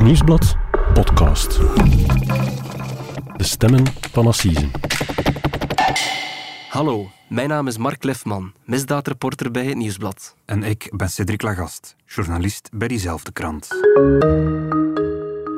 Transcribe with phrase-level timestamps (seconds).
[0.00, 0.56] Het Nieuwsblad
[0.92, 1.58] podcast.
[3.36, 4.70] De stemmen van Assisen.
[6.68, 10.36] Hallo, mijn naam is Mark Lefman, misdaadreporter bij Het Nieuwsblad.
[10.44, 13.68] En ik ben Cedric Lagast, journalist bij diezelfde krant.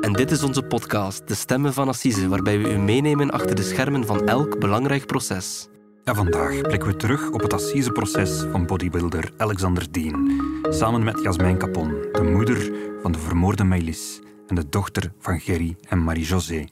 [0.01, 3.63] En dit is onze podcast, De Stemmen van Assise, waarbij we u meenemen achter de
[3.63, 5.67] schermen van elk belangrijk proces.
[6.03, 10.41] En vandaag blikken we terug op het assiseproces van bodybuilder Alexander Dean.
[10.69, 12.71] Samen met Jasmijn Capon, de moeder
[13.01, 16.67] van de vermoorde Melis en de dochter van Gerry en Marie-José.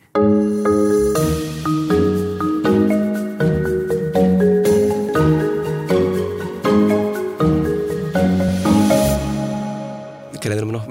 [10.32, 10.86] Ik herinner me nog,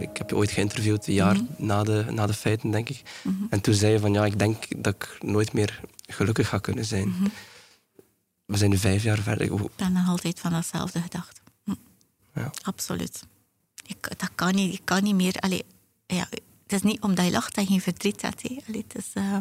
[0.00, 3.02] ik heb je ooit geïnterviewd, een jaar na, de, na de feiten, denk ik.
[3.50, 6.84] En toen zei je van, ja, ik denk dat ik nooit meer gelukkig ga kunnen
[6.84, 7.14] zijn.
[8.44, 9.52] We zijn nu vijf jaar verder.
[9.52, 11.40] Ik ben nog altijd van datzelfde gedacht.
[11.64, 11.74] Hm.
[12.34, 12.50] Ja.
[12.62, 13.22] Absoluut.
[13.86, 15.34] Ik, dat kan niet, ik kan niet meer.
[15.36, 15.64] Allee,
[16.16, 16.26] ja,
[16.62, 18.42] het is niet omdat je lacht dat je geen verdriet hebt.
[18.42, 18.56] Hè.
[18.68, 19.36] Allee, het is eh,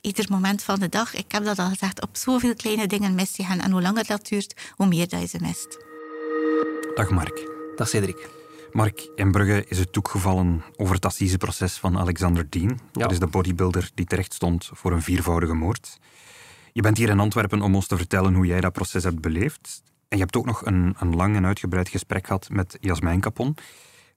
[0.00, 1.14] ieder moment van de dag.
[1.14, 2.02] Ik heb dat al gezegd.
[2.02, 3.60] Op zoveel kleine dingen mis je hen.
[3.60, 5.78] En hoe langer dat duurt, hoe meer dat je ze mist.
[6.94, 7.48] Dag Mark.
[7.76, 8.28] Dag Cedric.
[8.72, 12.68] Mark, in Brugge is het toegevallen over het assiseproces van Alexander Dean.
[12.68, 12.78] Ja.
[12.92, 15.98] Dat is de bodybuilder die terecht stond voor een viervoudige moord.
[16.72, 19.82] Je bent hier in Antwerpen om ons te vertellen hoe jij dat proces hebt beleefd.
[20.08, 23.56] En je hebt ook nog een, een lang en uitgebreid gesprek gehad met Jasmijn Capon.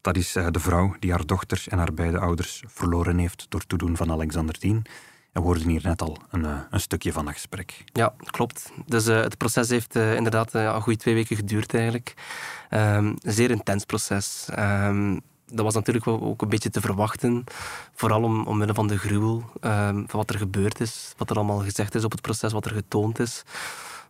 [0.07, 3.65] Dat is eh, de vrouw die haar dochter en haar beide ouders verloren heeft door
[3.65, 4.75] toedoen van Alexander Dean.
[5.31, 7.83] En we hoorden hier net al een, eh, een stukje van dat gesprek.
[7.93, 8.71] Ja, klopt.
[8.85, 12.13] Dus eh, het proces heeft inderdaad eh, een goede twee weken geduurd eigenlijk.
[12.69, 14.49] Een zeer intens proces.
[14.49, 17.43] Ehm, dat was natuurlijk ook een beetje te verwachten.
[17.93, 21.13] Vooral om, omwille van de gruwel ehm, van wat er gebeurd is.
[21.17, 23.43] Wat er allemaal gezegd is op het proces, wat er getoond is.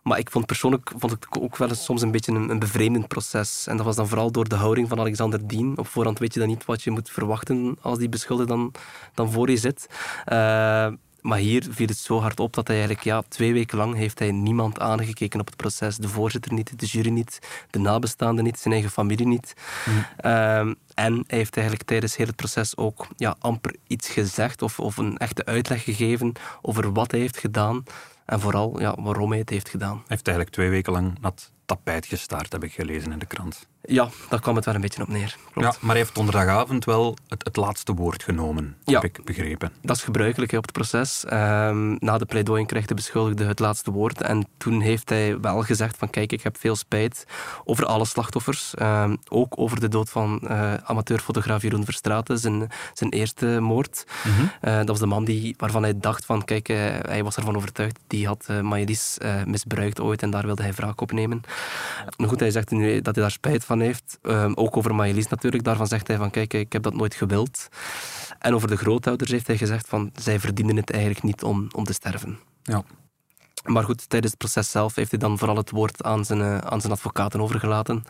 [0.08, 3.08] Maar ik vond persoonlijk vond ik ook wel eens soms een beetje een, een bevreemdend
[3.08, 3.66] proces.
[3.66, 5.78] En dat was dan vooral door de houding van Alexander Dien.
[5.78, 8.72] Op voorhand weet je dan niet wat je moet verwachten als die beschuldigde dan,
[9.14, 9.86] dan voor je zit.
[10.24, 10.88] Eh,
[11.20, 14.18] maar hier viel het zo hard op dat hij eigenlijk ja, twee weken lang heeft
[14.18, 15.96] hij niemand aangekeken op het proces.
[15.96, 17.38] De voorzitter niet, de jury niet,
[17.70, 19.54] de nabestaanden niet, zijn eigen familie niet.
[20.16, 24.80] Ehm, en hij heeft eigenlijk tijdens heel het proces ook ja, amper iets gezegd of,
[24.80, 26.32] of een echte uitleg gegeven
[26.62, 27.84] over wat hij heeft gedaan.
[28.28, 29.96] En vooral ja, waarom hij het heeft gedaan.
[29.96, 33.68] Hij heeft eigenlijk twee weken lang het tapijt gestaard, heb ik gelezen in de krant.
[33.90, 35.36] Ja, daar kwam het wel een beetje op neer.
[35.52, 35.72] Klopt.
[35.72, 39.00] Ja, maar hij heeft donderdagavond wel het, het laatste woord genomen, Ja.
[39.00, 39.72] heb ik begrepen.
[39.82, 41.24] Dat is gebruikelijk op het proces.
[41.24, 44.20] Ehm, na de pleidooi krijgt de beschuldigde het laatste woord.
[44.20, 47.24] En toen heeft hij wel gezegd van kijk, ik heb veel spijt
[47.64, 48.74] over alle slachtoffers.
[48.74, 54.04] Ehm, ook over de dood van eh, amateurfotograaf Jeroen Verstraeten, zijn, zijn eerste moord.
[54.60, 57.56] Eh, dat was de man die, waarvan hij dacht van kijk, eh, hij was ervan
[57.56, 61.40] overtuigd, die had uh, eh, misbruikt ooit en daar wilde hij wraak op nemen.
[62.26, 64.18] Goed, hij zegt nu dat hij daar spijt van heeft.
[64.22, 65.64] Ehm, ook over Maëlys natuurlijk.
[65.64, 67.68] Daarvan zegt hij van kijk, ik heb dat nooit gewild.
[68.38, 71.84] En over de grootouders heeft hij gezegd van zij verdienen het eigenlijk niet om, om
[71.84, 72.38] te sterven.
[72.62, 72.84] Ja.
[73.64, 76.58] Maar goed, tijdens het proces zelf heeft hij dan vooral het woord aan zijn, eh,
[76.58, 78.04] aan zijn advocaten overgelaten.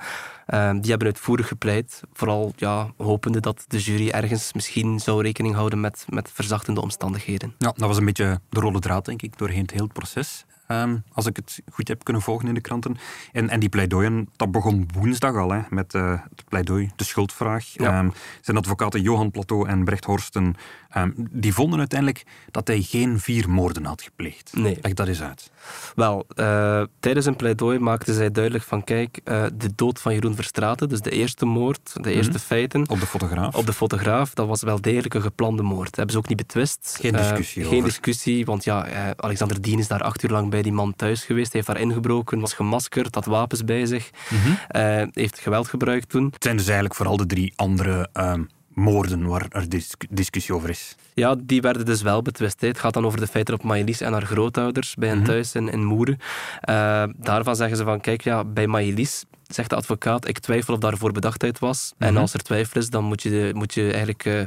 [0.47, 5.55] Ehm, die hebben uitvoerig gepleit, vooral ja, hopende dat de jury ergens misschien zou rekening
[5.55, 7.55] houden met, met verzachtende omstandigheden.
[7.59, 10.45] Ja, dat was een beetje de rode draad, denk ik, doorheen het hele proces.
[10.69, 12.97] Ehm, als ik het goed heb kunnen volgen in de kranten.
[13.33, 17.65] En, en die pleidooien, dat begon woensdag al, hè, met eh, het pleidooi, de schuldvraag.
[17.73, 17.99] Ja.
[17.99, 20.57] Ehm, zijn advocaten Johan Plateau en Brecht Horsten,
[20.91, 24.51] ehm, die vonden uiteindelijk dat hij geen vier moorden had gepleegd.
[24.57, 24.79] Nee.
[24.83, 25.51] Leg dat eens uit.
[25.95, 30.35] Wel, eh, tijdens een pleidooi maakten zij duidelijk van kijk, eh, de dood van Jeroen
[30.35, 33.55] Verstraeten, dus de eerste moord, de eerste feiten, Op de fotograaf.
[33.55, 35.87] op de fotograaf, dat was wel degelijk een geplande moord.
[35.87, 36.97] Dat hebben ze ook niet betwist.
[37.01, 40.63] Geen Eh, discussie Geen discussie, want ja, Alexander Dien is daar acht uur lang bij
[40.63, 41.53] die man thuis geweest.
[41.53, 44.11] Hij heeft daar ingebroken, was gemaskerd, had wapens bij zich.
[44.31, 44.53] Mhm.
[44.69, 46.25] eh, heeft geweld gebruikt toen.
[46.33, 48.43] Het zijn dus eigenlijk vooral de drie andere ehm,
[48.79, 50.95] moorden waar er dis- discussie over is.
[51.15, 52.61] Ja, die werden dus wel betwist.
[52.61, 55.69] Het gaat dan over de feiten op Maëlys en haar grootouders bij hen thuis in,
[55.69, 56.19] in Moeren.
[56.61, 60.81] Eh, daarvan zeggen ze van, kijk, ja, bij Maëlys zegt de advocaat, ik twijfel of
[60.81, 61.93] daarvoor bedachtheid was.
[61.99, 64.39] En als er twijfel is, dan moet je, moet je eigenlijk eh,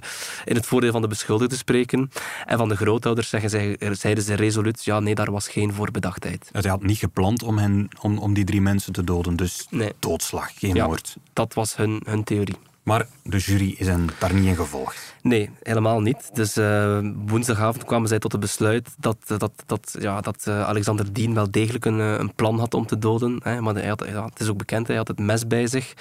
[0.45, 2.11] in het voordeel van de beschuldigde spreken.
[2.45, 6.49] En van de grootouders zeggen zij, zeiden ze resoluut, ja, nee, daar was geen voorbedachtheid.
[6.51, 9.91] Hij had niet gepland om, hen, om, om die drie mensen te doden, dus Nee.
[9.99, 10.85] doodslag, geen Ja.
[10.85, 11.15] moord.
[11.33, 12.55] Dat was hun, hun theorie.
[12.83, 15.15] Maar de jury is hen daar niet in gevolgd.
[15.21, 16.29] Nee, helemaal niet.
[16.33, 21.13] Dus eh, woensdagavond kwamen zij tot het besluit dat, dat, dat, ja, dat eh, Alexander
[21.13, 23.39] Dien wel degelijk een, eh, een plan had om te doden.
[23.43, 25.93] Hè, maar hij had, ja, het is ook bekend, hij had het mes bij zich.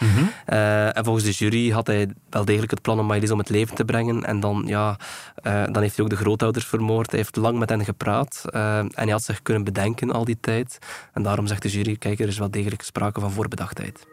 [0.46, 3.48] Eh, en volgens de jury had hij wel degelijk het plan om Maëlys om het
[3.48, 4.24] leven te brengen.
[4.24, 4.96] En dan, ja,
[5.34, 7.10] eh, dan heeft hij ook de grootouders vermoord.
[7.10, 8.42] Hij heeft lang met hen gepraat.
[8.50, 10.78] eh, en hij had zich kunnen bedenken al die tijd.
[11.12, 14.06] En daarom zegt de jury, kijk, er is wel degelijk sprake van voorbedachtheid.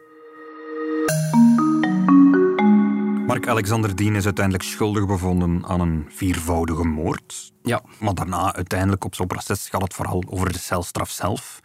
[3.28, 7.52] Mark Alexander Dien is uiteindelijk schuldig bevonden aan een viervoudige moord.
[7.62, 7.82] Ja.
[8.00, 11.60] Maar daarna, uiteindelijk op zo'n proces, gaat het vooral over de celstraf zelf.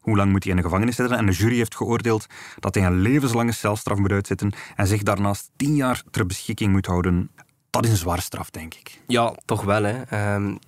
[0.00, 1.18] Hoe lang moet hij in de gevangenis zitten?
[1.18, 2.26] En de jury heeft geoordeeld
[2.58, 6.86] dat hij een levenslange celstraf moet uitzitten en zich daarnaast tien jaar ter beschikking moet
[6.86, 7.30] houden.
[7.70, 9.00] Dat is een zware straf, denk ik.
[9.06, 9.82] Ja, toch wel.
[9.82, 10.00] Hè.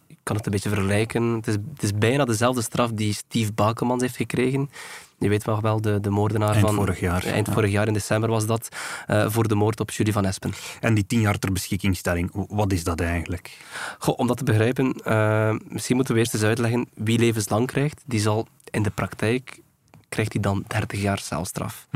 [0.06, 1.22] Ik kan het een beetje vergelijken.
[1.22, 4.70] Het is, het is bijna dezelfde straf die Steve Bakelmans heeft gekregen.
[5.18, 6.74] Je weet nog wel, de, de moordenaar Eind van...
[6.74, 7.52] vorig jaar, Eind ja.
[7.52, 8.68] vorig jaar, in december was dat,
[9.06, 10.52] eh, voor de moord op Judy van Espen.
[10.80, 13.56] En die tien jaar ter beschikkingstelling, wat is dat eigenlijk?
[13.98, 18.02] Goh, om dat te begrijpen, eh, misschien moeten we eerst eens uitleggen wie levenslang krijgt.
[18.06, 19.60] Die zal in de praktijk,
[20.08, 21.86] krijgt hij dan 30 jaar celstraf.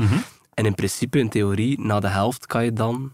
[0.53, 3.11] En in principe, in theorie, na de helft kan je dan,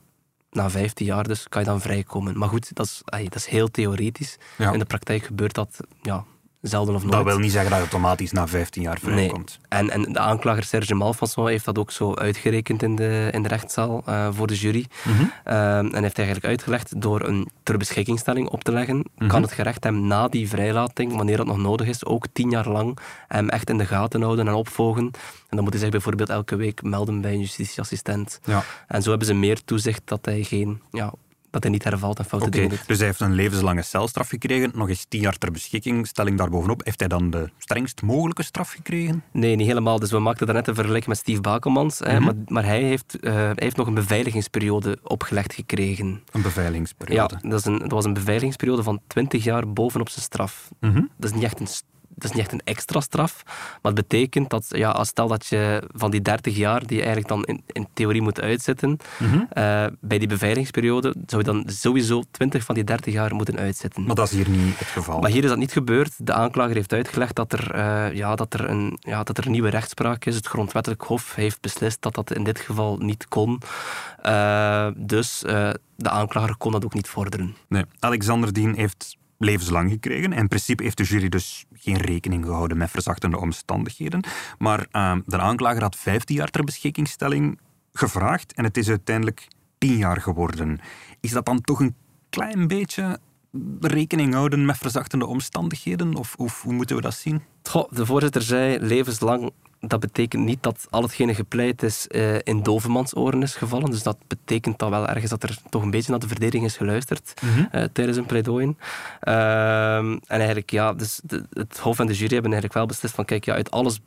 [0.51, 2.37] na 15 jaar dus, kan je dan vrijkomen.
[2.37, 4.37] Maar goed, dat is, dat is heel theoretisch.
[4.57, 4.71] Ja.
[4.71, 6.25] In de praktijk gebeurt dat ja,
[6.61, 7.13] zelden of nooit.
[7.13, 9.59] Dat wil niet zeggen dat je automatisch na 15 jaar vrijkomt.
[9.67, 13.49] En, en de aanklager Serge Malfanson heeft dat ook zo uitgerekend in de, in de
[13.49, 14.85] rechtszaal eh, voor de jury.
[15.03, 15.23] Mhm.
[15.43, 19.29] Eh, en heeft eigenlijk uitgelegd door een ter beschikkingstelling op te leggen, Mhm.
[19.29, 22.67] kan het gerecht hem na die vrijlating, wanneer dat nog nodig is, ook tien jaar
[22.69, 22.97] lang
[23.27, 25.03] hem echt in de gaten houden en opvolgen.
[25.49, 28.39] En dan moet hij zich bijvoorbeeld elke week melden bij een justitieassistent.
[28.43, 28.63] Ja.
[28.87, 31.13] En zo hebben ze meer toezicht dat hij, geen, ja,
[31.51, 32.87] dat hij niet hervalt en foute Oké, dingen doet.
[32.87, 36.81] dus hij heeft een levenslange celstraf gekregen, nog eens tien jaar ter beschikking, stelling daarbovenop.
[36.83, 39.23] Heeft hij dan de strengst mogelijke straf gekregen?
[39.31, 39.99] Nee, niet helemaal.
[39.99, 41.99] Dus we maakten daarnet een vergelijking met Steve Bakelmans.
[41.99, 42.23] hè, Mhm.
[42.23, 46.23] maar, maar hij, heeft, eh, hij heeft nog een beveiligingsperiode opgelegd gekrien.
[46.31, 47.37] Een beveiligingsperiode.
[47.41, 50.69] Ja, dat, is een, dat was een beveiligingsperiode van 20 jaar bovenop zijn straf.
[50.79, 51.01] Mhm.
[51.17, 51.67] Dat is niet echt een,
[52.21, 53.43] dat is niet echt een extra straf.
[53.45, 57.03] Maar het betekent dat, ja, als stel dat je van die 30 jaar, die je
[57.03, 59.39] eigenlijk dan in, in theorie moet uitzitten, Mhm.
[59.49, 64.03] eh, bij die beveiligingsperiode, zou je dan sowieso 20 van die 30 jaar moeten uitzitten.
[64.05, 65.19] Maar dat is hier niet het geval.
[65.19, 66.13] Maar hier is dat niet gebeurd.
[66.17, 69.69] De aanklager heeft uitgelegd dat er, eh, ja, dat er, een, ja, dat er nieuwe
[69.69, 70.35] rechtspraak is.
[70.35, 73.61] Het grondwettelijk hof heeft beslist dat dat in dit geval niet kon.
[74.21, 75.39] Eh, dus
[75.95, 77.55] de aanklager kon dat ook niet vorderen.
[77.67, 77.83] Nee.
[77.99, 80.33] Alexander Dien heeft levenslang gekregen.
[80.33, 84.23] In principe heeft de jury dus geen rekening gehouden met verzachtende omstandigheden.
[84.57, 87.59] Maar eh, de aanklager had 15 jaar ter beschikkingstelling
[87.93, 89.47] gevraagd en het is uiteindelijk
[89.77, 90.79] 10 jaar geworden.
[91.19, 91.95] Is dat dan toch een
[92.29, 93.19] klein beetje
[93.81, 96.15] rekening houden met verzachtende omstandigheden?
[96.15, 97.41] Of, of hoe moeten we dat zien?
[97.63, 99.51] Goh, de voorzitter zei levenslang.
[99.81, 103.91] Dat betekent niet dat al hetgene gepleit is eh, in Dovermans oren is gevallen.
[103.91, 106.77] Dus dat betekent dan wel ergens dat er toch een beetje naar de verdediging is
[106.77, 107.33] geluisterd
[107.71, 108.75] eh, tijdens een pleidooi.
[109.19, 113.15] Ehm, en eigenlijk, ja, dus de- het Hof en de jury hebben eigenlijk wel beslist
[113.15, 113.99] van, kijk, ja, uit alles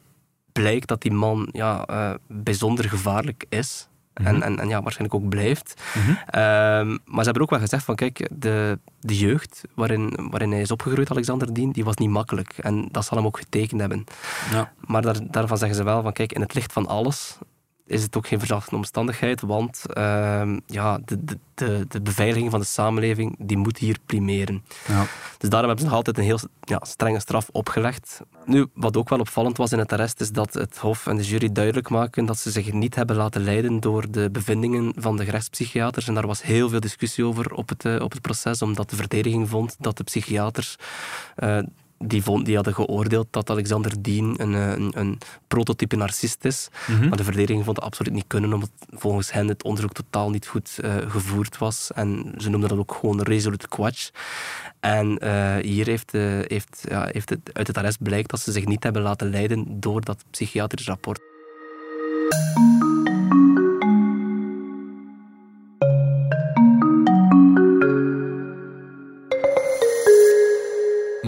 [0.53, 3.89] blijkt dat die man ja, eh, bijzonder gevaarlijk is.
[4.15, 5.83] En, en, en ja, waarschijnlijk ook blijft.
[6.27, 10.61] Ehm, maar ze hebben ook wel gezegd van, kijk, de, de jeugd waarin, waarin hij
[10.61, 12.59] is opgegroeid, Alexander Dien, die was niet makkelijk.
[12.59, 14.05] En dat zal hem ook getekend hebben.
[14.51, 14.73] Ja.
[14.81, 17.39] Maar daar, daarvan zeggen ze wel van, kijk, in het licht van alles
[17.93, 22.61] is het ook geen verzachtende omstandigheid, want ehm, ja, de, de, de, de beveiliging van
[22.61, 24.65] de samenleving, die moet hier primeren.
[24.89, 25.07] Ja.
[25.39, 28.21] Dus daarom hebben ze nog altijd een heel ja, strenge straf opgelegd.
[28.45, 31.23] Nu, wat ook wel opvallend was in het arrest, is dat het Hof en de
[31.23, 35.25] jury duidelijk maken dat ze zich niet hebben laten leiden door de bevindingen van de
[35.25, 36.09] gerechtspsychiaters.
[36.09, 38.97] En daar was heel veel discussie over op het, eh, op het proces, omdat de
[38.97, 40.77] verdediging vond dat de psychiaters
[41.37, 41.59] eh,
[42.05, 45.19] die, vond, die hadden geoordeeld dat Alexander Dien een, eh, een, een
[45.49, 46.69] prototype narcist is.
[47.09, 50.47] Maar de verdediging vond dat absoluut niet kunnen, omdat volgens hen het onderzoek totaal niet
[50.47, 51.91] goed eh, gevoerd was.
[51.95, 54.11] En ze noemden dat ook gewoon resolute quatsch.
[54.81, 56.13] En eh, hier heeft,
[56.47, 59.81] heeft, ja, heeft het, uit het arrest blijkt dat ze zich niet hebben laten leiden
[59.81, 61.21] door dat psychiatrisch rapport.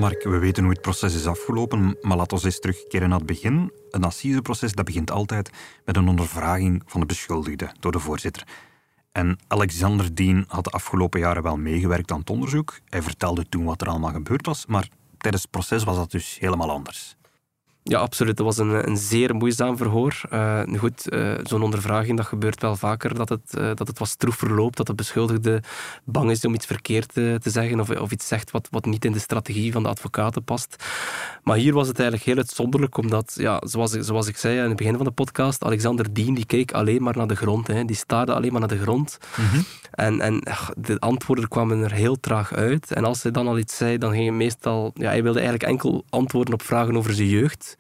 [0.05, 3.27] Mark, we weten hoe het proces is afgelopen, maar laten we eens terugkeren naar het
[3.27, 3.73] begin.
[3.91, 5.51] Een assiseproces dat begint altijd
[5.85, 8.47] met een ondervraging van de beschuldigde door de voorzitter.
[9.13, 12.79] En Alexander Dien had de afgelopen jaren wel meegewerkt aan het onderzoek.
[12.89, 16.37] Hij vertelde toen wat er allemaal gebeurd was, maar tijdens het proces was dat dus
[16.41, 17.17] helemaal anders.
[17.87, 18.37] Ja, absoluut.
[18.37, 20.21] Dat was een, een zeer moeizaam verhoor.
[20.65, 24.09] Nu goed, eh, zo'n ondervraging, dat gebeurt wel vaker, dat het, eh, dat het wat
[24.09, 25.63] stroef verloopt, dat de beschuldigde
[26.05, 29.13] bang is om iets verkeerd te zeggen of, of iets zegt wat, wat niet in
[29.13, 30.85] de strategie van de advocaten past.
[31.43, 34.69] Maar hier was het eigenlijk heel uitzonderlijk, omdat, ja, zoals, ik- zoals ik zei in
[34.69, 37.67] het begin van de podcast, Alexander Dien die keek alleen maar naar de grond.
[37.67, 37.85] Hè.
[37.85, 39.19] Die staarde alleen maar naar de grond.
[39.91, 42.93] En, en ach, de antwoorden kwamen er heel traag uit.
[42.93, 44.91] En als hij dan al iets zei, dan ging hij meestal...
[44.95, 47.74] Ja, hij wilde eigenlijk enkel antwoorden op vragen over zijn jeugd.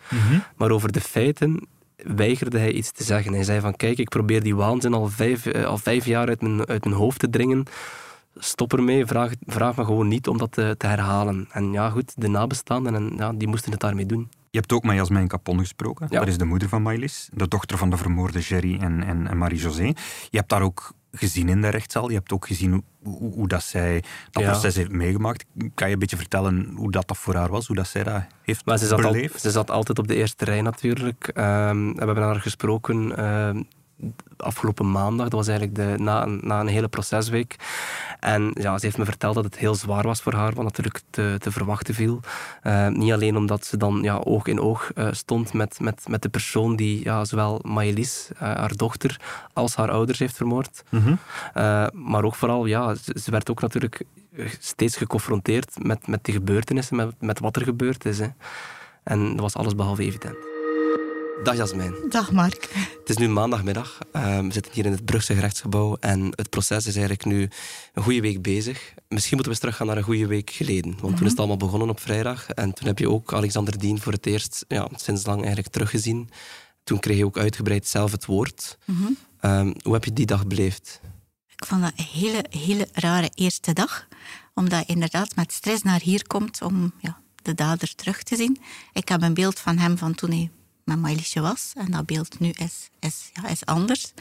[0.56, 3.32] Maar over de feiten weigerde hij iets te zeggen.
[3.32, 6.42] Hij zei van, kijk, ik probeer die waanzin al vijf, eh, al vijf jaar uit
[6.42, 7.64] mijn, uit mijn hoofd te dringen.
[8.36, 11.48] Stop ermee, vraag, vraag me gewoon niet om dat te, te herhalen.
[11.50, 14.28] En ja, goed, de nabestaanden, en, ja, die moesten het daarmee doen.
[14.50, 16.06] Je hebt ook met Jasmijn Capon gesproken.
[16.10, 16.18] Ja.
[16.18, 19.38] Dat is de moeder van Mailis, de dochter van de vermoorde Jerry en, en, en
[19.38, 19.84] Marie-José.
[20.30, 22.09] Je hebt daar ook gezien in de rechtszaal.
[22.09, 25.44] Je hebt ook gezien hoe, hoe, dat zij dat proces heeft meegemaakt.
[25.75, 27.66] Kan je een beetje vertellen hoe dat, dat voor haar was?
[27.66, 29.40] Hoe dat zij dat heeft maar ze zat beleefd?
[29.40, 31.26] ze zat altijd op de eerste rij natuurlijk.
[31.26, 33.16] Um, we hebben haar gesproken...
[33.16, 33.62] Ehm,
[34.36, 35.28] afgelopen maandag.
[35.28, 37.56] Dat was eigenlijk de, na, na een hele procesweek.
[38.20, 41.00] En ja, ze heeft me verteld dat het heel zwaar was voor haar, wat natuurlijk
[41.10, 42.20] te, te verwachten viel.
[42.62, 46.22] Uh, niet alleen omdat ze dan ja, oog in oog uh, stond met, met, met
[46.22, 49.20] de persoon die ja, zowel Maëlys, uh, haar dochter,
[49.52, 50.82] als haar ouders heeft vermoord.
[50.88, 51.18] Mm -hmm.
[51.92, 54.02] maar ook vooral, ja, ze, ze, werd ook natuurlijk
[54.58, 58.18] steeds geconfronteerd met, met de gebeurtenissen, met, met wat er gebeurd is.
[58.18, 58.28] Hè.
[59.02, 60.53] En dat was alles behalve evident.
[61.42, 61.94] Dag Jasmijn.
[62.08, 62.68] Dag Mark.
[62.98, 63.98] Het is nu maandagmiddag.
[64.12, 67.48] Uh, we zitten hier in het Brugse gerechtsgebouw en het proces is eigenlijk nu
[67.92, 68.94] een goede week bezig.
[69.08, 70.82] Misschien moeten we eens teruggaan naar een goede week geleden.
[70.82, 71.14] Want mm -hmm.
[71.16, 72.48] toen is het allemaal begonnen op vrijdag.
[72.48, 76.30] En toen heb je ook Alexander Dien voor het eerst ja, sinds lang eigenlijk teruggezien.
[76.84, 78.78] Toen kreeg je ook uitgebreid zelf het woord.
[78.84, 79.50] Mm -hmm.
[79.50, 81.00] um, hoe heb je die dag beleefd?
[81.56, 84.06] Ik vond dat een hele, hele rare eerste dag.
[84.54, 88.60] Omdat je inderdaad met stress naar hier komt om ja, de dader terug te zien.
[88.92, 90.50] Ik heb een beeld van hem van toen hij
[90.84, 91.72] met Maëlysje was.
[91.74, 94.12] En dat beeld nu is, is, ja, is anders.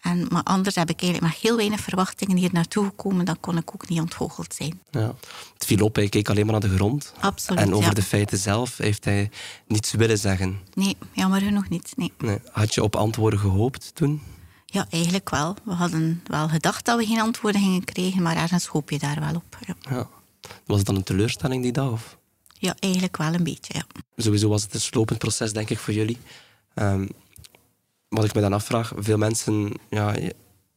[0.00, 3.24] En, maar anders heb ik eigenlijk met heel weinig verwachtingen hier naartoe gekomen.
[3.24, 4.80] Dan kon ik ook niet ontgoocheld zijn.
[4.90, 5.14] Ja.
[5.54, 7.12] Het viel op, hij keek alleen maar naar de grond.
[7.20, 7.94] Absoluut, En over ja.
[7.94, 9.30] de feiten zelf heeft hij
[9.66, 10.58] niets willen zeggen.
[10.74, 11.92] Nee, jammer genoeg niet.
[11.96, 12.12] Nee.
[12.18, 12.38] Nee.
[12.52, 14.22] Had je op antwoorden gehoopt toen?
[14.66, 15.56] Ja, eigenlijk wel.
[15.64, 19.20] We hadden wel gedacht dat we geen antwoorden gingen krijgen, maar ergens hoop je daar
[19.20, 19.58] wel op.
[19.66, 19.74] Ja.
[19.90, 20.08] Ja.
[20.66, 21.90] Was het dan een teleurstelling die dag?
[21.90, 22.16] Of?
[22.58, 23.86] Ja, eigenlijk wel een beetje, ja.
[24.16, 26.18] Sowieso was het een slopend proces, denk ik, voor jullie.
[26.74, 27.08] Um,
[28.08, 30.14] wat ik me dan afvraag, veel mensen ja,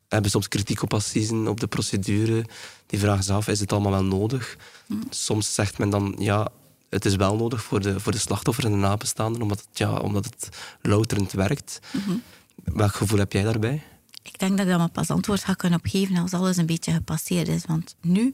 [0.08, 2.46] hebben soms kritiek op assisen, op de procedure.
[2.86, 4.58] Die vragen zich af, is het allemaal wel nodig?
[4.88, 5.04] Mm.
[5.10, 6.48] Soms zegt men dan, ja,
[6.90, 9.96] het is wel nodig voor de, voor de slachtoffer en de nabestaanden, omdat het, ja,
[9.96, 10.50] omdat het
[10.82, 11.80] louterend werkt.
[11.92, 12.24] Mm -hmm.
[12.64, 13.84] Welk gevoel heb jij daarbij?
[14.22, 16.92] Ik denk dat ik daar maar pas antwoord ga kunnen opgeven als alles een beetje
[16.92, 17.66] gepasseerd is.
[17.66, 18.34] Want nu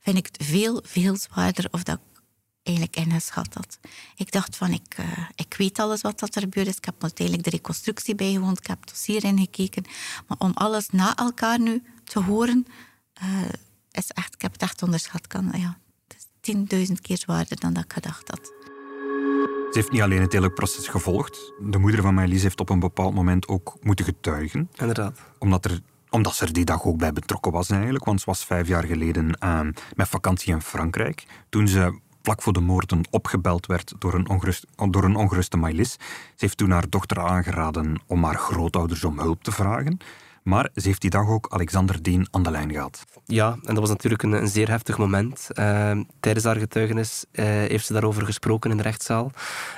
[0.00, 1.98] vind ik het veel, veel zwaarder of dat
[2.66, 3.78] eigenlijk ingeschat had.
[4.16, 6.76] Ik dacht van, ik, uh, ik weet alles wat dat er gebeurd is.
[6.76, 8.58] Ik heb uiteindelijk de reconstructie bijgewoond.
[8.58, 9.84] Ik heb het dossier ingekeken.
[10.26, 12.66] Maar om alles na elkaar nu te horen,
[13.22, 13.48] uh,
[13.90, 15.26] is echt, ik heb het echt onderschat.
[15.26, 18.54] Kan, ja, het is tienduizend keer zwaarder dan dat ik gedacht had.
[19.70, 21.52] Ze heeft niet alleen het hele proces gevolgd.
[21.60, 24.70] De moeder van Maëlys heeft op een bepaald moment ook moeten getuigen.
[24.76, 25.20] Inderdaad.
[25.38, 25.80] Omdat er
[26.10, 28.04] omdat ze er die dag ook bij betrokken was eigenlijk.
[28.04, 29.60] Want ze was vijf jaar geleden uh,
[29.94, 31.26] met vakantie in Frankrijk.
[31.48, 35.92] Toen ze vlak voor de moorden opgebeld werd door een, ongerust, door een ongeruste Maëlys.
[35.92, 35.98] Ze
[36.36, 39.98] heeft toen haar dochter aangeraden om haar grootouders om hulp te vragen.
[40.42, 43.04] Maar ze heeft die dag ook Alexander Deen aan de lijn gehad.
[43.24, 45.48] Ja, en dat was natuurlijk een, een zeer heftig moment.
[45.54, 49.30] Uh, tijdens haar getuigenis uh, heeft ze daarover gesproken in de rechtszaal.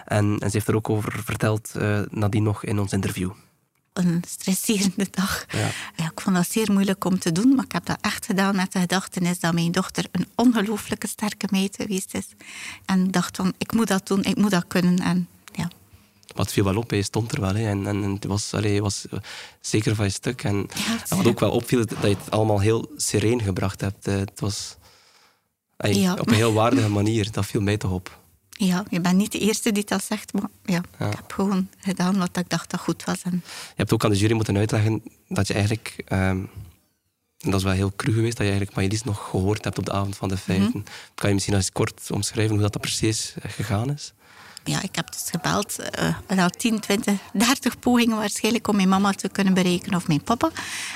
[0.04, 3.30] En, en ze heeft er ook over verteld uh, nadien nog in ons interview
[3.98, 5.44] een stresserende dag.
[5.48, 5.70] Ja.
[5.96, 8.56] Ja, ik vond dat zeer moeilijk om te doen, maar ik heb dat echt gedaan
[8.56, 12.26] met de gedachtenis dat mijn dochter een ongelooflijke sterke meid geweest is.
[12.84, 14.98] En ik dacht van, ik moet dat doen, ik moet dat kunnen.
[14.98, 15.70] En, ja.
[16.34, 17.54] Wat viel wel op, hij stond er wel.
[17.54, 17.68] Hè.
[17.68, 19.06] En, en het was, allee, was
[19.60, 20.44] zeker van je stuk.
[20.44, 24.06] En, ja, en wat ook wel opviel, dat je het allemaal heel sereen gebracht hebt.
[24.06, 24.76] Het was
[25.76, 26.14] ja.
[26.14, 27.32] op een heel waardige manier.
[27.32, 28.18] Dat viel mij toch op.
[28.60, 31.06] Ja, je bent niet de eerste die dat zegt, maar ja, ja.
[31.06, 33.22] ik heb gewoon gedaan wat ik dacht dat goed was.
[33.22, 33.42] En...
[33.44, 36.50] Je hebt ook aan de jury moeten uitleggen dat je eigenlijk, um,
[37.38, 39.92] dat is wel heel cru geweest, dat je eigenlijk Maëlys nog gehoord hebt op de
[39.92, 40.66] avond van de feiten.
[40.66, 40.84] Mm -hmm.
[41.14, 44.12] Kan je misschien eens kort omschrijven hoe dat, dat precies gegaan is?
[44.68, 45.76] Ja, ik heb dus gebeld.
[46.00, 50.22] Uh, na 10, 20, 30 pogingen waarschijnlijk om mijn mama te kunnen bereiken of mijn
[50.22, 50.50] papa.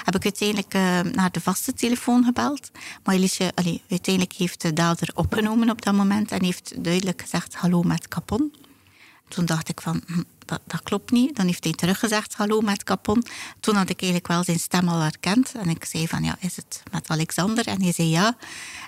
[0.05, 2.71] Heb ik uiteindelijk uh, naar de vaste telefoon gebeld.
[3.05, 3.52] Maar Elisje,
[3.88, 8.52] uiteindelijk heeft de dader opgenomen op dat moment en heeft duidelijk gezegd hallo met Capon.
[9.29, 11.37] Toen dacht ik van, hm, dat, dat, klopt niet.
[11.37, 13.25] Dan heeft hij teruggezegd hallo met Capon.
[13.61, 15.52] Toen had ik eigenlijk wel zijn stem al herkend.
[15.55, 17.67] En ik zei van, ja, is het met Alexander?
[17.67, 18.37] En hij zei ja.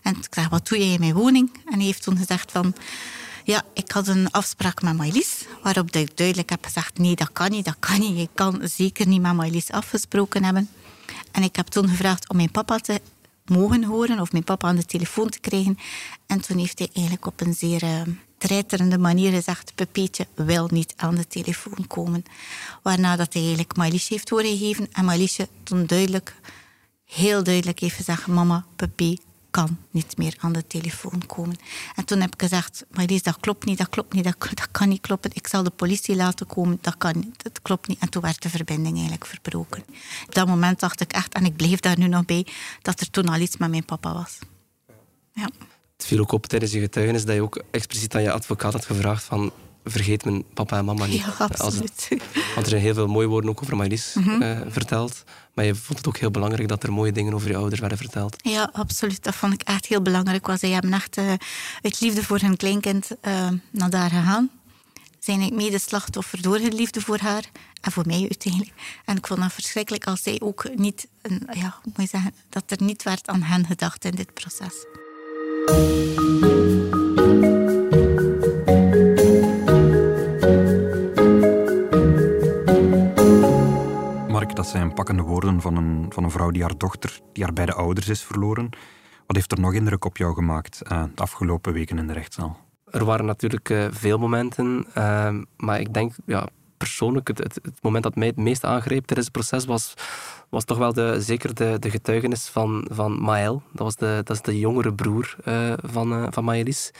[0.03, 1.51] En ik zei, wat doe jij in mijn woning?
[1.65, 2.75] En hij heeft toen gezegd van...
[3.47, 7.51] Ja, ik had een afspraak met Maëlys, waarop ik duidelijk heb gezegd, nee, dat kan
[7.51, 8.19] niet, dat kan niet.
[8.19, 10.69] Je kan zeker niet met Maëlys afgesproken hebben.
[11.31, 13.01] En ik heb toen gevraagd om mijn papa te
[13.45, 15.79] mogen horen, of mijn papa aan de telefoon te krijgen.
[16.27, 18.01] En toen heeft hij eigenlijk op een zeer uh,
[18.39, 22.25] treiterende manier gezegd, Pepietje wil niet aan de telefoon komen.
[22.83, 24.89] Waarna dat hij eigenlijk Maëlys heeft doorgegeven.
[24.93, 26.35] En Maëlysje toen duidelijk,
[27.05, 29.19] heel duidelijk heeft gezegd, mama, Pepi
[29.55, 31.57] kan niet meer aan de telefoon komen.
[31.95, 34.71] En toen heb ik gezegd, maar Lies, dat klopt niet, dat klopt niet, dat, dat,
[34.71, 35.31] kan niet kloppen.
[35.35, 37.99] Ik zal de politie laten komen, dat kan niet, dat klopt niet.
[38.01, 39.85] En toen werd de verbinding eigenlijk verbroken.
[40.27, 42.47] Op dat moment dacht ik echt, en ik bleef daar nu nog bij,
[42.83, 44.39] dat er toen al iets met mijn papa was.
[45.33, 45.51] Ja.
[45.97, 48.87] Het viel ook op tijdens je getuigenis dat je ook expliciet aan je advocaat had
[48.87, 49.53] gevraagd van
[49.85, 51.21] vergeet mijn papa en mama niet.
[51.21, 52.09] Ja, absoluut.
[52.55, 55.25] want er zijn heel veel mooie woorden ook over Maëlys mm verteld.
[55.55, 57.99] Maar je vond het ook heel belangrijk dat er mooie dingen over je ouders werden
[57.99, 58.37] verteld.
[58.43, 59.23] Ja, absoluut.
[59.23, 60.47] Dat vond ik echt heel belangrijk.
[60.47, 61.33] Was zij hebben echt uh,
[61.83, 64.51] uit liefde voor hun kleinkind uh, naar daar gegaan.
[65.19, 67.45] Zijn ik mede slachtoffer door hun liefde voor haar
[67.81, 68.73] en voor mij uiteindelijk.
[69.05, 72.65] En ik vond het verschrikkelijk als zij ook niet, een, ja, moet je zeggen, dat
[72.67, 74.75] er niet werd aan hen gedacht in dit proces.
[84.75, 88.09] Zijn pakkende woorden van een, van een vrouw die haar dochter, die haar beide ouders
[88.09, 88.71] is verloren.
[89.27, 92.59] Wat heeft er nog indruk op jou gemaakt uh, de afgelopen weken in de rechtszaal?
[92.91, 98.03] Er waren natuurlijk uh, veel momenten, uh, maar ik denk ja, persoonlijk het, het, moment
[98.03, 99.95] dat mij het meest aangreep tijdens het proces was,
[100.49, 103.63] was toch wel de, zeker de, de getuigenis van, van Maël.
[103.73, 106.91] Dat, was de, dat is de jongere broer uh, van, van Maëlys.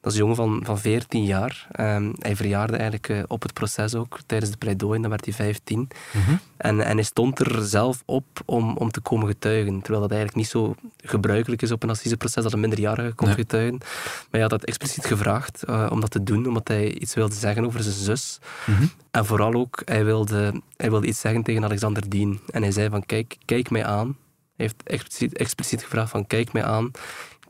[0.00, 1.66] Dat is een jongen van, van 14 jaar.
[1.80, 5.34] Um, hij verjaarde eigenlijk uh, op het proces ook, tijdens de pleidooi, dan werd hij
[5.34, 5.88] 15.
[6.12, 6.40] Mm-hmm.
[6.56, 9.80] en, en hij stond er zelf op om, om te komen getuigen.
[9.80, 13.38] Terwijl dat eigenlijk niet zo gebruikelijk is op een assiseproces dat een minderjarige komt nee.
[13.38, 13.78] getuigen.
[13.78, 17.34] Maar hij had dat expliciet gevraagd uh, om dat te doen, omdat hij iets wilde
[17.34, 18.38] zeggen over zijn zus.
[18.66, 18.90] Mm-hmm.
[19.10, 22.40] En vooral ook, hij wilde, hij wilde iets zeggen tegen Alexander Dien.
[22.50, 24.16] En hij zei van, kijk, kijk mij aan.
[24.56, 26.90] Hij heeft expliciet, expliciet gevraagd van, kijk mij aan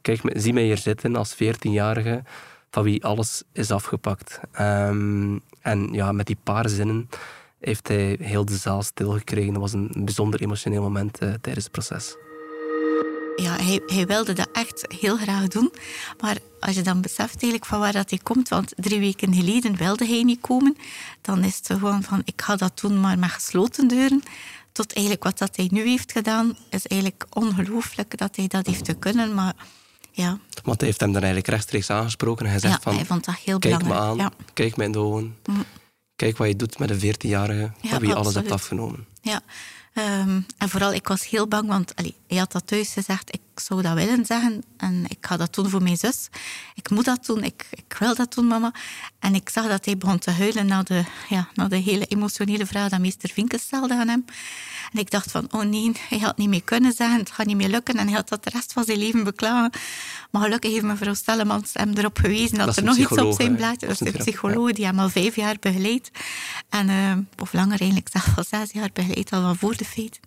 [0.02, 2.22] kijk, zie mij hier zitten als 14-jarige
[2.70, 4.40] van wie alles is afgepakt.
[4.60, 7.08] Um, en ja, met die paar zinnen
[7.60, 9.52] heeft hij heel de zaal stilgekregen.
[9.52, 12.16] Dat was een bijzonder emotioneel moment uh, tijdens het proces.
[13.36, 15.72] Ja, hij, hij, wilde dat echt heel graag doen.
[16.20, 19.76] Maar als je dan beseft eigenlijk van waar dat hij komt, want drie weken geleden
[19.76, 20.76] wilde hij niet komen,
[21.20, 24.22] dan is het gewoon van ik ga dat doen, maar met gesloten deuren.
[24.72, 28.84] Tot eigenlijk wat dat hij nu heeft gedaan, is eigenlijk ongelooflijk dat hij dat heeft
[28.84, 29.34] te kunnen.
[29.34, 29.54] Maar
[30.22, 30.38] ja.
[30.62, 32.44] Want hij heeft hem dan eigenlijk rechtstreeks aangesproken.
[32.44, 34.16] En hij zegt ja, van, hij vond dat heel kijk belangrijk.
[34.16, 34.52] me aan, ja.
[34.52, 35.36] kijk me in de ogen.
[35.44, 35.64] Mm.
[36.16, 39.06] Kijk wat je doet met een 14-jarige Ja, wie je alles hebt afgenomen.
[39.22, 39.40] Ja,
[39.94, 43.40] um, en vooral ik was heel bang, want allee, hij had dat thuis gezegd, ik
[43.60, 46.28] zou dat willen zeggen en ik ga dat doen voor mijn zus.
[46.74, 48.72] Ik moet dat doen, ik, ik wil dat doen, mama.
[49.18, 52.66] En ik zag dat hij begon te huilen na de, ja, na de hele emotionele
[52.66, 54.24] vraag dat meester Vinken stelde aan hem.
[54.92, 57.56] En ik dacht van, oh nee, hij had niet meer kunnen zeggen, het gaat niet
[57.56, 57.96] meer lukken.
[57.96, 59.70] En hij had dat de rest van zijn leven beklagen.
[60.30, 63.86] Maar gelukkig heeft mevrouw Stellemans hem erop gewezen dat, er nog iets op zijn blaadje...
[63.86, 66.10] Dat is een de psycholoog die hem al vijf jaar begeleidt.
[66.68, 70.20] En, uh, of langer eigenlijk, zelfs al zes jaar begeleidt, al van voor de feiten.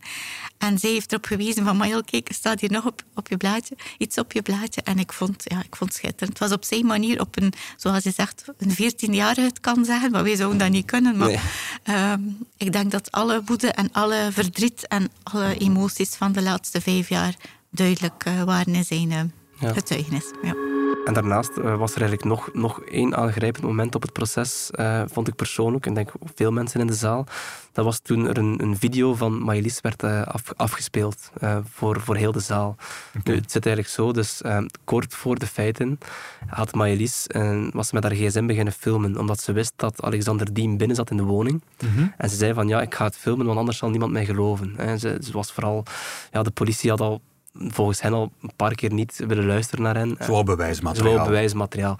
[0.58, 3.38] En zij heeft erop gewezen van, Maël, kijk, er staat hier nog op, op je
[3.38, 4.82] blaadje, iets op je blaadje.
[4.82, 6.40] En ik vond, ja, ik vond het schitterend.
[6.40, 10.12] Het was op zijn manier, op een, zoals je zegt, een veertienjarige het kan zeggen,
[10.12, 11.18] maar wij zouden dat niet kunnen.
[11.18, 11.40] Maar
[11.84, 12.12] Nee.
[12.12, 16.82] um, ik denk dat alle woede en alle verdriet en alle emoties van de laatste
[16.82, 17.36] vijf jaar
[17.70, 20.26] duidelijk uh, waren in zijn uh, getuigenis.
[20.42, 20.71] Ja.
[21.06, 25.04] En daarnaast uh, was er eigenlijk nog, nog één aangrijpend moment op het proces, uh,
[25.12, 27.26] vond ik persoonlijk, en denk veel mensen in de zaal.
[27.72, 31.32] Dat was toen er een, een video van Maëlys werd uh, af, afgespeeld
[31.74, 32.76] voor, voor heel de zaal.
[33.18, 33.34] Okay.
[33.34, 34.42] Nu, het zit eigenlijk zo, dus
[34.84, 36.00] kort voor de feiten
[36.48, 37.28] had Maëlys,
[37.72, 41.12] was ze met haar gsm beginnen filmen, omdat ze wist dat Alexander Diem binnen zat
[41.12, 41.62] in de woning.
[41.84, 42.14] Mm-hmm.
[42.18, 44.74] En ze zei van, ja, ik ga het filmen, want anders zal niemand mij geloven.
[44.78, 44.98] Hè.
[44.98, 45.84] Ze, ze was vooral,
[46.32, 47.22] ja, de politie had al
[47.54, 50.16] volgens hen al een paar keer niet willen luisteren naar hen.
[50.20, 51.12] Zowel bewijsmateriaal.
[51.12, 51.98] Zowel bewijsmateriaal.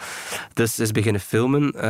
[0.54, 1.82] Dus ze is beginnen filmen, uh,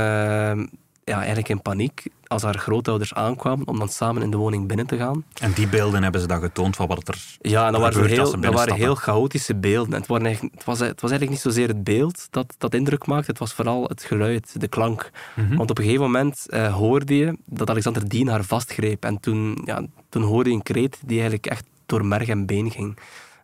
[1.04, 4.88] ja, eigenlijk in paniek, als haar grootouders aankwamen om dan samen in de woning binnen
[4.88, 5.24] te gaan.
[5.39, 8.39] En die beelden hebben ze dan getoond van wat er Ja, en dat waren, heel,
[8.39, 9.93] dat waren heel chaotische beelden.
[9.93, 13.06] En het, waren het, was, het was eigenlijk niet zozeer het beeld dat, dat indruk
[13.06, 15.12] maakte, het was vooral het geluid, de klank.
[15.36, 15.56] Mhm.
[15.56, 19.06] Want op een gegeven moment uh, hoorde je dat Alexander Dien haar vastgreep.
[19.06, 22.71] En toen, ja, toen hoorde je een kreet die eigenlijk echt door merg en been
[22.71, 22.97] ging.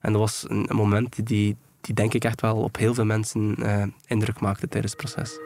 [0.07, 3.55] En dat was een, moment die, die denk ik echt wel op heel veel mensen
[3.59, 5.37] uh, indruk maakte tijdens het proces.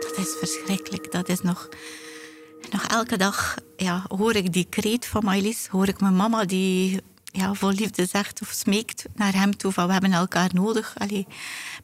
[0.00, 1.12] Dat is verschrikkelijk.
[1.12, 1.68] Dat is nog,
[2.70, 5.66] nog elke dag ja, hoor ik die kreet van Maëlys.
[5.66, 9.86] Hoor ik mijn mama die ja, vol liefde zegt of smeekt naar hem toe van
[9.86, 10.94] we hebben elkaar nodig.
[10.98, 11.26] Allee,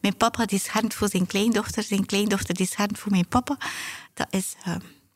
[0.01, 1.83] mijn papa die schermt voor zijn kleindochter.
[1.83, 3.57] Zijn kleindochter die schermt voor mijn papa.
[4.15, 4.55] Dat is...
[4.69, 4.75] Uh,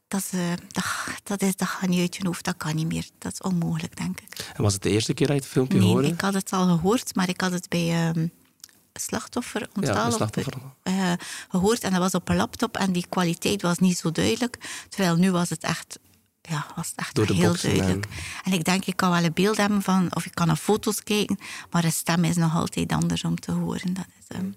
[0.08, 0.84] dat, uh, dat,
[1.22, 3.06] dat, is, dat gaat niet uit je hoofd, dat kan niet meer.
[3.18, 4.52] Dat is onmogelijk, denk ik.
[4.54, 6.08] En was het de eerste keer dat je het filmpje nee, hoorde?
[6.08, 8.32] ik had het al gehoord, maar ik had het bij um,
[8.92, 10.54] slachtoffer onthaal ja, slachtoffer.
[10.84, 11.12] Uh,
[11.48, 11.82] gehoord.
[11.82, 14.84] En dat was op een laptop en die kwaliteit was niet zo duidelijk.
[14.88, 15.98] Terwijl nu was het echt,
[16.40, 18.06] ja, was het echt heel boxen, duidelijk.
[18.42, 21.02] En ik denk, ik kan wel een beeld hebben van, of ik kan naar foto's
[21.02, 21.38] kijken,
[21.70, 23.94] maar een stem is nog altijd anders om te horen.
[23.94, 24.54] Dat is, um...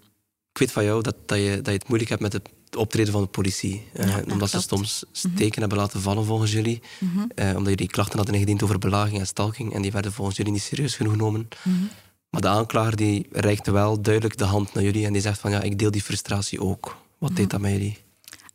[0.52, 3.14] Ik weet van jou dat, dat, je, dat je het moeilijk hebt met het optreden
[3.14, 3.88] van de politie.
[3.94, 4.52] Uh, ja, omdat klopt.
[4.52, 5.60] ze soms steken mm -hmm.
[5.60, 6.82] hebben laten vallen volgens jullie.
[7.00, 7.32] Mm -hmm.
[7.36, 9.74] uh, omdat jullie klachten hadden ingediend over belaging en stalking.
[9.74, 11.48] En die werden volgens jullie niet serieus genoeg genomen.
[11.64, 11.90] Mm -hmm.
[12.30, 15.06] Maar de aanklager die reikte wel duidelijk de hand naar jullie.
[15.06, 16.98] En die zegt van ja, ik deel die frustratie ook.
[17.18, 17.98] Wat deed dat met jullie?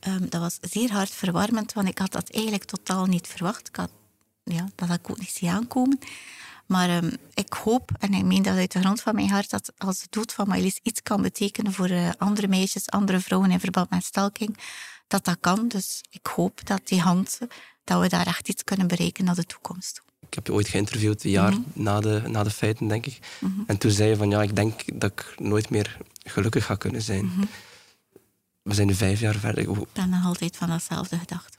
[0.01, 3.69] Ehm, dat was zeer hard verwarmend, want ik had dat eigenlijk totaal niet verwacht.
[3.69, 3.91] Ik had,
[4.45, 5.99] ja, dat had ik ook niet zien aankomen.
[6.67, 9.73] Maar ehm, ik hoop, en ik meen dat uit de grond van mijn hart, dat
[9.79, 13.61] als de dood van Maëlys iets kan betekenen voor uh, andere meisjes, andere vrouwen in
[13.61, 14.59] verband met stalking,
[15.07, 15.69] dat dat kan.
[15.69, 17.39] Dus ik hoop dat die hand,
[17.85, 20.03] dat we daar echt iets kunnen bereiken naar de toekomst.
[20.21, 21.83] Ik heb je ooit geïnterviewd, een jaar mm -hmm.
[21.83, 23.19] na, de, na de feiten, denk ik.
[23.41, 23.65] Mm -hmm.
[23.67, 27.03] En toen zei je van, ja, ik denk dat ik nooit meer gelukkig ga kunnen
[27.03, 27.25] zijn.
[27.25, 27.49] Mm -hmm.
[28.63, 29.69] We zijn nu vijf jaar verder.
[29.69, 31.59] Ik ben nog altijd van datzelfde gedacht.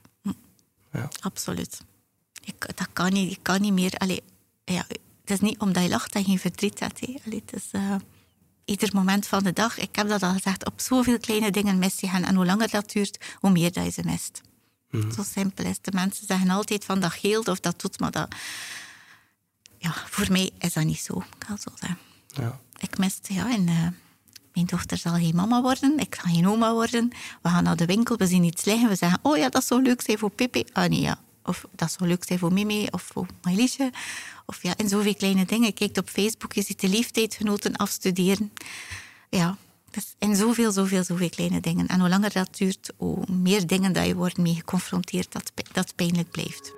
[0.94, 1.10] Ja.
[1.20, 1.82] Absoluut.
[2.44, 3.94] Ik, dat kan niet, ik kan niet meer...
[3.98, 4.24] Allee,
[4.66, 4.86] ja,
[5.22, 7.00] het is niet omdat je lacht dat je geen verdriet hebt.
[7.00, 7.16] Hè.
[7.26, 7.96] Allee, het is uh,
[8.66, 9.78] ieder moment van de dag.
[9.78, 12.24] Ik heb dat al gezegd, op zoveel kleine dingen mis je gaan.
[12.24, 14.42] En hoe langer dat duurt, hoe meer dat je ze mist.
[14.90, 15.12] Mm.
[15.12, 18.36] Zo simpel is De mensen zeggen altijd van dat geelt of dat doet, maar dat...
[19.78, 21.98] Ja, voor mij is dat niet zo, ik kan zo zeggen.
[22.28, 22.60] Ja.
[22.80, 23.68] Ik miste, ja, en...
[23.68, 23.88] Uh,
[24.54, 27.10] mijn dochter zal geen mama worden, ik ga geen oma worden.
[27.42, 29.82] We gaan naar de winkel, we zien iets liggen, we zeggen, oh ja, dat zou
[29.82, 30.66] leuk zijn voor Pippi.
[30.72, 31.20] Ah nee, ja.
[31.44, 33.92] Of dat zou leuk zijn voor Mimi of voor Maëlysje.
[34.46, 35.66] Of ja, in zoveel kleine dingen.
[35.66, 38.52] Je kijkt op Facebook, je ziet de leeftijdsgenoten afstuderen.
[39.30, 39.58] Ja,
[39.92, 41.88] dus in zoveel, zoveel, zoveel kleine dingen.
[41.88, 45.96] En hoe langer dat duurt, hoe meer dingen dat je wordt mee geconfronteerd, dat, dat
[45.96, 46.74] pijnlijk blijft.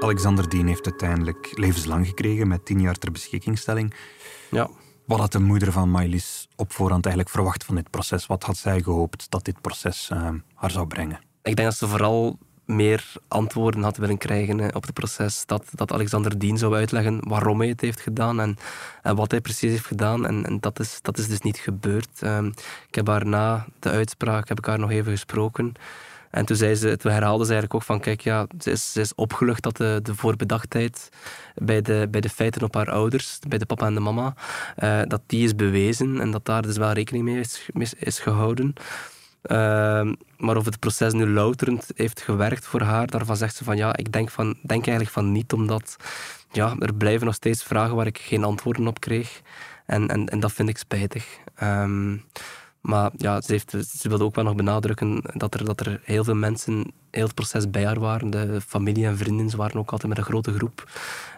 [0.00, 3.94] Alexander Dien heeft uiteindelijk levenslang gekregen met tien jaar ter beschikkingstelling.
[4.50, 4.70] Ja.
[5.06, 8.26] Wat had de moeder van Maëlys op voorhand eigenlijk verwacht van dit proces?
[8.26, 11.18] Wat had zij gehoopt dat dit proces uh, haar zou brengen?
[11.42, 15.46] Ik denk dat ze vooral meer antwoorden had willen krijgen op het proces.
[15.46, 18.56] Dat, dat Alexander Dien zou uitleggen waarom hij het heeft gedaan en,
[19.02, 20.26] wat hij precies heeft gedaan.
[20.26, 22.20] En, en dat, is, dat is dus niet gebeurd.
[22.22, 22.46] Um,
[22.88, 25.72] ik heb haar na de uitspraak heb ik haar nog even gesproken.
[26.34, 29.00] En toen, zei ze, toen herhaalde ze eigenlijk ook van, kijk, ja, ze is, ze
[29.00, 31.08] is opgelucht dat de, de voorbedachtheid
[31.54, 34.34] bij de, bij de feiten op haar ouders, bij de papa en de mama,
[34.78, 38.74] uh, dat die is bewezen en dat daar dus wel rekening mee is, is gehouden.
[39.50, 43.76] Uh, maar of het proces nu louterend heeft gewerkt voor haar, daarvan zegt ze van
[43.76, 45.96] ja, ik denk, van, denk eigenlijk van niet, omdat
[46.52, 49.40] ja, er blijven nog steeds vragen waar ik geen antwoorden op kreeg.
[49.86, 51.38] En, en, en dat vind ik spijtig.
[51.62, 52.24] Um,
[52.80, 56.24] maar ja, ze, heeft, ze wilde ook wel nog benadrukken dat er, dat er heel
[56.24, 58.30] veel mensen heel het proces bij haar waren.
[58.30, 60.90] De familie en vrienden, ze waren ook altijd met een grote groep.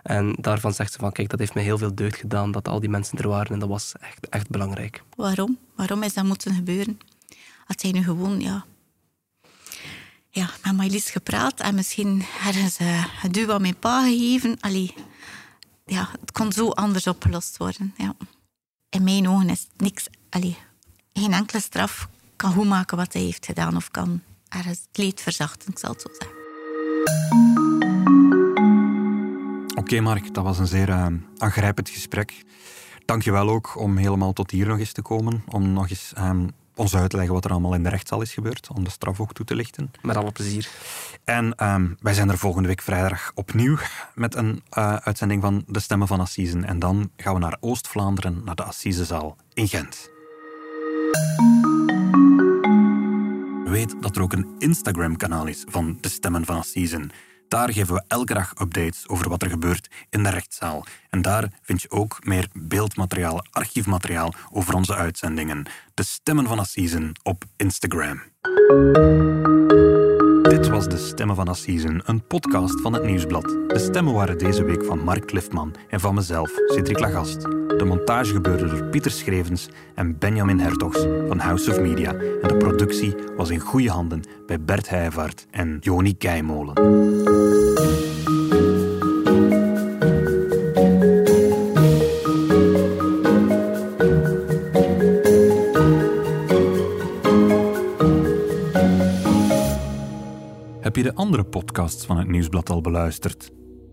[0.03, 2.81] En daarvan zegt ze van, kijk, dat heeft mij heel veel deugd gedaan dat al
[2.81, 3.53] die mensen er waren.
[3.53, 5.03] En dat was echt, echt belangrijk.
[5.17, 5.59] Waarom?
[5.75, 6.99] Waarom is dat moeten gebeuren?
[7.67, 8.65] Had zij nu gewoon, ja...
[10.31, 14.61] Ja, met Maëlys gepraat en misschien ergens uh, een duw aan mijn pa gegeven.
[14.61, 14.95] Allee,
[15.85, 17.95] ja, het kon zo anders opgelost worden.
[17.97, 18.15] Ja.
[18.89, 20.07] In mijn ogen is niks...
[20.31, 20.57] Allee,
[21.13, 25.21] geen enkele straf kan goed maken wat hij heeft gedaan of kan ergens het leed
[25.21, 26.37] verzachten, ik zal het zo zeggen.
[29.79, 31.07] Oké, Mark, dat was een zeer uh,
[31.39, 32.45] aangrijpend gesprek.
[33.05, 36.13] Dank je wel ook om helemaal tot hier nog eens te komen, om nog eens
[36.19, 38.91] um, ons uit te leggen wat er allemaal in de rechtszaal is gebeurd, om de
[38.91, 39.91] straf ook toe te lichten.
[40.03, 40.69] Met alle plezier.
[41.25, 43.77] En um, wij zijn er volgende week vrijdag opnieuw
[44.15, 46.65] met een uh, uitzending van De Stemmen van Assisen.
[46.65, 50.11] En dan gaan we naar Oost-Vlaanderen, naar de Assisezaal in Gent.
[53.65, 57.11] Weet dat er ook een Instagram-kanaal is van De Stemmen van Assisen.
[57.49, 60.85] Daar geven we elke dag updates over wat er gebeurt in de rechtszaal.
[61.11, 65.67] En daar vind je ook meer beeldmateriaal, archiefmateriaal over onze uitzendingen.
[65.95, 68.23] De Stemmen van Assisen op Instagram.
[70.57, 73.43] Dit was De Stemmen van Assisen, een podcast van het Nieuwsblad.
[73.43, 77.41] De stemmen waren deze week van Mark Cliffman en van mezelf, Cedric Lagast.
[77.43, 82.11] De montage gebeurde door Pieter Schrevens en Benjamin Hertogs van House of Media.
[82.43, 86.75] En de productie was in goede handen bij Bert Heijvaart en Joni Keimolen.
[101.17, 103.51] Andere podcasts van het Nieuwsblad al beluisterd?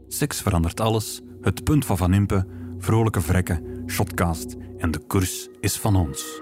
[0.08, 2.46] Seks verandert alles, Het Punt van Van Impe,
[2.78, 6.42] Vrolijke Vrekken, Shotcast en De Koers is van ons.